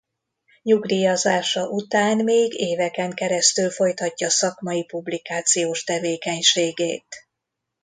Nyugdíjazása 0.61 1.67
után 1.67 2.17
még 2.17 2.53
éveken 2.53 3.13
keresztül 3.13 3.69
folytatja 3.69 4.29
szakmai 4.29 4.83
publikációs 4.85 5.83
tevékenységét. 5.83 7.27